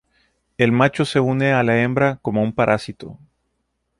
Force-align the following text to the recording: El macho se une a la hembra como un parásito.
El 0.57 0.71
macho 0.71 1.05
se 1.05 1.19
une 1.19 1.53
a 1.53 1.61
la 1.61 1.79
hembra 1.83 2.17
como 2.23 2.41
un 2.41 2.53
parásito. 2.53 3.19